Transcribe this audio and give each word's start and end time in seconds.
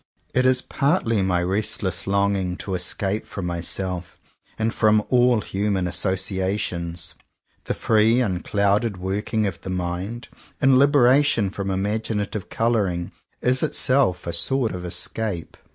It 0.33 0.47
is 0.47 0.63
partly 0.63 1.21
my 1.21 1.43
restless 1.43 2.07
longing 2.07 2.57
to 2.57 2.73
escape 2.73 3.27
from 3.27 3.45
myself 3.45 4.19
and 4.57 4.73
from 4.73 5.05
all 5.09 5.41
human 5.41 5.85
associa 5.85 6.57
tions. 6.57 7.13
The 7.65 7.75
free 7.75 8.19
unclouded 8.19 8.97
working 8.97 9.45
of 9.45 9.61
the 9.61 9.69
mind, 9.69 10.27
in 10.59 10.79
liberation 10.79 11.51
from 11.51 11.69
imaginative 11.69 12.49
colour 12.49 12.87
ing, 12.87 13.11
is 13.41 13.61
itself 13.61 14.25
a 14.25 14.33
sort 14.33 14.71
of 14.71 14.85
escape. 14.85 15.55